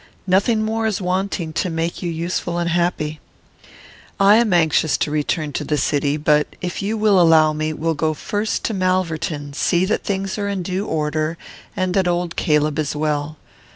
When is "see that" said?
9.53-10.03